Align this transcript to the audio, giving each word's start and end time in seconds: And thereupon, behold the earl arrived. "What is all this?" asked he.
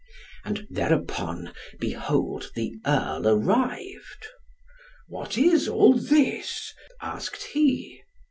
And 0.43 0.65
thereupon, 0.71 1.53
behold 1.79 2.49
the 2.55 2.73
earl 2.87 3.27
arrived. 3.27 4.25
"What 5.07 5.37
is 5.37 5.67
all 5.67 5.93
this?" 5.93 6.73
asked 7.03 7.43
he. 7.53 8.01